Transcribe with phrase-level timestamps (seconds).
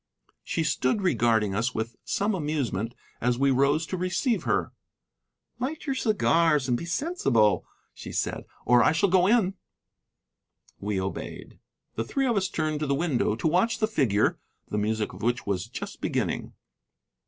[0.43, 4.71] She stood regarding us with some amusement as we rose to receive her.
[5.59, 8.31] "Light your cigars and be sensible," said she,
[8.65, 9.53] "or I shall go in."
[10.79, 11.59] We obeyed.
[11.97, 15.21] The three of us turned to the window to watch the figure, the music of
[15.21, 16.53] which was just beginning.